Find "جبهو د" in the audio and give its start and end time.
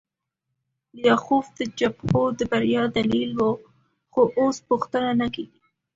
1.79-2.41